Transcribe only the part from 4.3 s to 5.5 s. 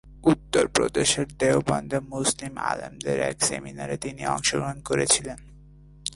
অংশগ্রহণ করেছিলেন।